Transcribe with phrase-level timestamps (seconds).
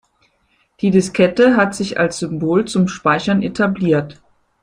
[0.79, 4.19] Die Diskette hat sich als Symbol zum Speichern etabliert.